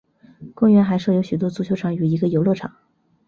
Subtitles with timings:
[0.55, 2.73] 公园还设有许多足球场与一个游乐场。